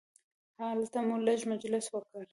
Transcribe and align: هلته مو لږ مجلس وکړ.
هلته 0.59 0.99
مو 1.07 1.15
لږ 1.25 1.39
مجلس 1.51 1.85
وکړ. 1.89 2.23